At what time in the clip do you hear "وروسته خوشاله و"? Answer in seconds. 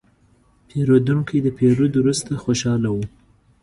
1.97-2.97